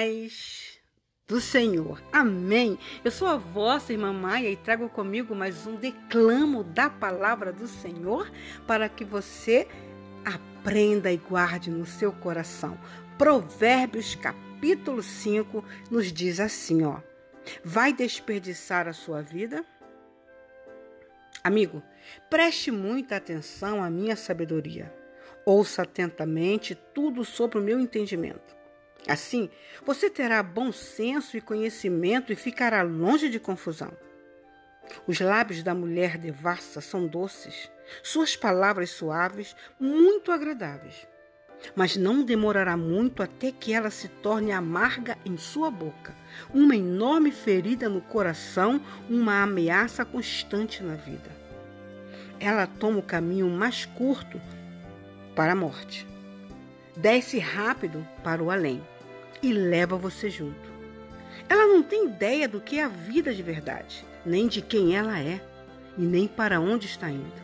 paz 0.00 0.80
do 1.28 1.40
Senhor. 1.40 2.02
Amém. 2.10 2.78
Eu 3.04 3.10
sou 3.10 3.28
a 3.28 3.36
vossa 3.36 3.92
irmã 3.92 4.14
Maia 4.14 4.50
e 4.50 4.56
trago 4.56 4.88
comigo 4.88 5.34
mais 5.34 5.66
um 5.66 5.76
declamo 5.76 6.64
da 6.64 6.88
palavra 6.88 7.52
do 7.52 7.68
Senhor 7.68 8.30
para 8.66 8.88
que 8.88 9.04
você 9.04 9.68
aprenda 10.24 11.12
e 11.12 11.18
guarde 11.18 11.70
no 11.70 11.84
seu 11.84 12.12
coração. 12.12 12.78
Provérbios 13.18 14.14
capítulo 14.14 15.02
5 15.02 15.62
nos 15.90 16.10
diz 16.10 16.40
assim, 16.40 16.82
ó: 16.82 17.00
Vai 17.62 17.92
desperdiçar 17.92 18.88
a 18.88 18.94
sua 18.94 19.20
vida? 19.20 19.62
Amigo, 21.44 21.82
preste 22.30 22.70
muita 22.70 23.16
atenção 23.16 23.84
à 23.84 23.90
minha 23.90 24.16
sabedoria. 24.16 24.92
Ouça 25.44 25.82
atentamente 25.82 26.74
tudo 26.94 27.22
sobre 27.22 27.58
o 27.58 27.62
meu 27.62 27.78
entendimento. 27.78 28.59
Assim, 29.06 29.48
você 29.84 30.10
terá 30.10 30.42
bom 30.42 30.72
senso 30.72 31.36
e 31.36 31.40
conhecimento 31.40 32.32
e 32.32 32.36
ficará 32.36 32.82
longe 32.82 33.28
de 33.28 33.40
confusão. 33.40 33.92
Os 35.06 35.20
lábios 35.20 35.62
da 35.62 35.74
mulher 35.74 36.18
devassa 36.18 36.80
são 36.80 37.06
doces, 37.06 37.70
suas 38.02 38.36
palavras 38.36 38.90
suaves, 38.90 39.54
muito 39.78 40.32
agradáveis. 40.32 41.06
Mas 41.74 41.96
não 41.96 42.24
demorará 42.24 42.76
muito 42.76 43.22
até 43.22 43.52
que 43.52 43.72
ela 43.72 43.90
se 43.90 44.08
torne 44.08 44.50
amarga 44.50 45.16
em 45.24 45.36
sua 45.36 45.70
boca, 45.70 46.14
uma 46.52 46.74
enorme 46.74 47.30
ferida 47.30 47.88
no 47.88 48.00
coração, 48.00 48.80
uma 49.08 49.42
ameaça 49.42 50.04
constante 50.04 50.82
na 50.82 50.94
vida. 50.94 51.30
Ela 52.38 52.66
toma 52.66 52.98
o 52.98 53.02
caminho 53.02 53.48
mais 53.48 53.84
curto 53.84 54.40
para 55.36 55.52
a 55.52 55.56
morte. 55.56 56.06
Desce 57.00 57.38
rápido 57.38 58.06
para 58.22 58.42
o 58.42 58.50
além 58.50 58.82
e 59.42 59.54
leva 59.54 59.96
você 59.96 60.28
junto. 60.28 60.70
Ela 61.48 61.66
não 61.66 61.82
tem 61.82 62.04
ideia 62.04 62.46
do 62.46 62.60
que 62.60 62.78
é 62.78 62.84
a 62.84 62.88
vida 62.88 63.32
de 63.32 63.42
verdade, 63.42 64.04
nem 64.24 64.46
de 64.46 64.60
quem 64.60 64.94
ela 64.94 65.18
é 65.18 65.40
e 65.96 66.02
nem 66.02 66.28
para 66.28 66.60
onde 66.60 66.84
está 66.84 67.08
indo. 67.08 67.40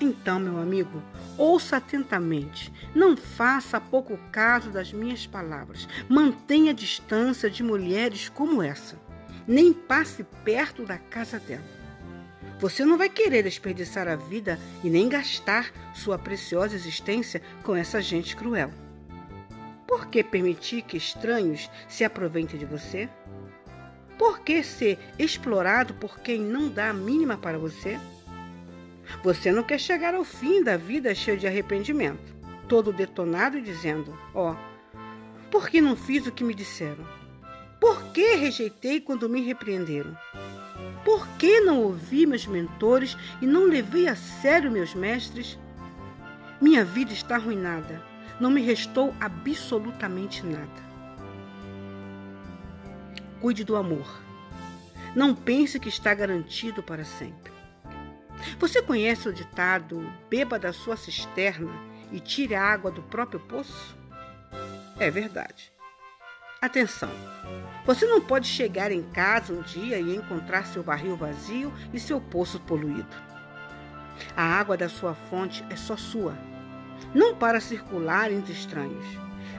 Então, 0.00 0.38
meu 0.38 0.58
amigo, 0.58 1.02
ouça 1.36 1.78
atentamente. 1.78 2.72
Não 2.94 3.16
faça 3.16 3.80
pouco 3.80 4.16
caso 4.30 4.70
das 4.70 4.92
minhas 4.92 5.26
palavras. 5.26 5.88
Mantenha 6.08 6.72
distância 6.72 7.50
de 7.50 7.64
mulheres 7.64 8.28
como 8.28 8.62
essa. 8.62 8.96
Nem 9.44 9.72
passe 9.72 10.22
perto 10.44 10.84
da 10.84 10.98
casa 10.98 11.40
dela. 11.40 11.79
Você 12.60 12.84
não 12.84 12.98
vai 12.98 13.08
querer 13.08 13.42
desperdiçar 13.42 14.06
a 14.06 14.16
vida 14.16 14.60
e 14.84 14.90
nem 14.90 15.08
gastar 15.08 15.72
sua 15.94 16.18
preciosa 16.18 16.74
existência 16.74 17.40
com 17.62 17.74
essa 17.74 18.02
gente 18.02 18.36
cruel. 18.36 18.70
Por 19.86 20.06
que 20.06 20.22
permitir 20.22 20.82
que 20.82 20.98
estranhos 20.98 21.70
se 21.88 22.04
aproveitem 22.04 22.60
de 22.60 22.66
você? 22.66 23.08
Por 24.18 24.40
que 24.40 24.62
ser 24.62 24.98
explorado 25.18 25.94
por 25.94 26.20
quem 26.20 26.38
não 26.38 26.68
dá 26.68 26.90
a 26.90 26.94
mínima 26.94 27.38
para 27.38 27.56
você? 27.56 27.98
Você 29.24 29.50
não 29.50 29.62
quer 29.62 29.80
chegar 29.80 30.14
ao 30.14 30.22
fim 30.22 30.62
da 30.62 30.76
vida 30.76 31.14
cheio 31.14 31.38
de 31.38 31.46
arrependimento, 31.46 32.36
todo 32.68 32.92
detonado 32.92 33.56
e 33.56 33.62
dizendo: 33.62 34.16
Ó, 34.34 34.52
oh, 34.52 35.50
por 35.50 35.70
que 35.70 35.80
não 35.80 35.96
fiz 35.96 36.26
o 36.26 36.32
que 36.32 36.44
me 36.44 36.54
disseram? 36.54 37.08
Por 37.80 38.12
que 38.12 38.34
rejeitei 38.34 39.00
quando 39.00 39.30
me 39.30 39.40
repreenderam? 39.40 40.14
Por 41.04 41.26
que 41.38 41.60
não 41.60 41.82
ouvi 41.82 42.26
meus 42.26 42.46
mentores 42.46 43.16
e 43.40 43.46
não 43.46 43.64
levei 43.64 44.06
a 44.06 44.14
sério 44.14 44.70
meus 44.70 44.94
mestres? 44.94 45.58
Minha 46.60 46.84
vida 46.84 47.12
está 47.12 47.36
arruinada. 47.36 48.02
Não 48.38 48.50
me 48.50 48.62
restou 48.62 49.14
absolutamente 49.20 50.44
nada. 50.44 50.90
Cuide 53.40 53.64
do 53.64 53.76
amor. 53.76 54.20
Não 55.14 55.34
pense 55.34 55.80
que 55.80 55.88
está 55.88 56.12
garantido 56.14 56.82
para 56.82 57.04
sempre. 57.04 57.52
Você 58.58 58.82
conhece 58.82 59.28
o 59.28 59.32
ditado: 59.32 60.10
beba 60.28 60.58
da 60.58 60.72
sua 60.72 60.96
cisterna 60.96 61.72
e 62.12 62.20
tire 62.20 62.54
a 62.54 62.62
água 62.62 62.90
do 62.90 63.02
próprio 63.02 63.40
poço? 63.40 63.96
É 64.98 65.10
verdade. 65.10 65.72
Atenção! 66.62 67.08
Você 67.86 68.04
não 68.04 68.20
pode 68.20 68.46
chegar 68.46 68.92
em 68.92 69.02
casa 69.02 69.50
um 69.50 69.62
dia 69.62 69.98
e 69.98 70.14
encontrar 70.14 70.66
seu 70.66 70.82
barril 70.82 71.16
vazio 71.16 71.72
e 71.90 71.98
seu 71.98 72.20
poço 72.20 72.60
poluído. 72.60 73.16
A 74.36 74.42
água 74.42 74.76
da 74.76 74.86
sua 74.86 75.14
fonte 75.14 75.64
é 75.70 75.76
só 75.76 75.96
sua, 75.96 76.36
não 77.14 77.34
para 77.34 77.62
circular 77.62 78.30
entre 78.30 78.52
estranhos. 78.52 79.06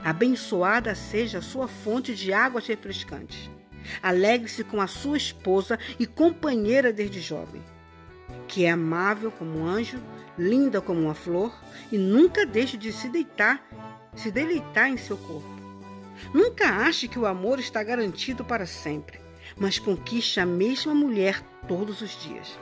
Abençoada 0.04 0.94
seja 0.94 1.38
a 1.38 1.42
sua 1.42 1.66
fonte 1.66 2.14
de 2.14 2.32
águas 2.32 2.68
refrescantes. 2.68 3.50
Alegre-se 4.00 4.62
com 4.62 4.80
a 4.80 4.86
sua 4.86 5.16
esposa 5.16 5.80
e 5.98 6.06
companheira 6.06 6.92
desde 6.92 7.20
jovem, 7.20 7.64
que 8.46 8.64
é 8.64 8.70
amável 8.70 9.32
como 9.32 9.58
um 9.58 9.66
anjo, 9.66 10.00
linda 10.38 10.80
como 10.80 11.00
uma 11.00 11.14
flor 11.14 11.52
e 11.90 11.98
nunca 11.98 12.46
deixe 12.46 12.76
de 12.76 12.92
se 12.92 13.08
deitar, 13.08 13.60
se 14.14 14.30
deleitar 14.30 14.88
em 14.88 14.96
seu 14.96 15.16
corpo. 15.16 15.61
Nunca 16.32 16.68
ache 16.68 17.08
que 17.08 17.18
o 17.18 17.26
amor 17.26 17.58
está 17.58 17.82
garantido 17.82 18.44
para 18.44 18.66
sempre, 18.66 19.20
mas 19.56 19.78
conquiste 19.78 20.40
a 20.40 20.46
mesma 20.46 20.94
mulher 20.94 21.42
todos 21.66 22.00
os 22.00 22.20
dias. 22.22 22.58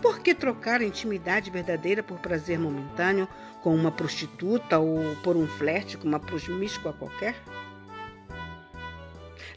Por 0.00 0.20
que 0.20 0.34
trocar 0.34 0.80
a 0.80 0.84
intimidade 0.84 1.50
verdadeira 1.50 2.02
por 2.02 2.18
prazer 2.18 2.58
momentâneo 2.58 3.28
com 3.62 3.74
uma 3.74 3.90
prostituta 3.90 4.78
ou 4.78 5.16
por 5.16 5.36
um 5.36 5.46
flerte 5.46 5.98
com 5.98 6.06
uma 6.06 6.20
promíscua 6.20 6.92
qualquer? 6.92 7.34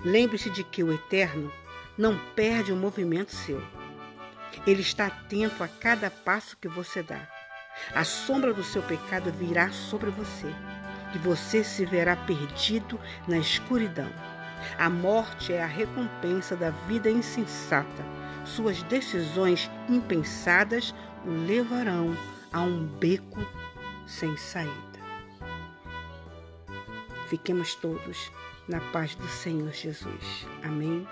Lembre-se 0.03 0.49
de 0.49 0.63
que 0.63 0.83
o 0.83 0.91
Eterno 0.91 1.51
não 1.95 2.17
perde 2.35 2.73
um 2.73 2.79
movimento 2.79 3.35
seu. 3.35 3.61
Ele 4.65 4.81
está 4.81 5.05
atento 5.07 5.63
a 5.63 5.67
cada 5.67 6.09
passo 6.09 6.57
que 6.57 6.67
você 6.67 7.03
dá. 7.03 7.27
A 7.93 8.03
sombra 8.03 8.53
do 8.53 8.63
seu 8.63 8.81
pecado 8.81 9.31
virá 9.31 9.71
sobre 9.71 10.09
você 10.09 10.51
e 11.13 11.17
você 11.17 11.63
se 11.63 11.85
verá 11.85 12.15
perdido 12.15 12.99
na 13.27 13.37
escuridão. 13.37 14.09
A 14.77 14.89
morte 14.89 15.53
é 15.53 15.63
a 15.63 15.67
recompensa 15.67 16.55
da 16.55 16.69
vida 16.87 17.09
insensata. 17.09 18.03
Suas 18.45 18.81
decisões 18.83 19.69
impensadas 19.89 20.93
o 21.25 21.29
levarão 21.29 22.15
a 22.51 22.61
um 22.61 22.85
beco 22.85 23.39
sem 24.05 24.35
saída. 24.37 24.91
Fiquemos 27.27 27.75
todos 27.75 28.31
na 28.67 28.79
paz 28.91 29.15
do 29.15 29.27
Senhor 29.27 29.71
Jesus. 29.71 30.45
Amém. 30.63 31.07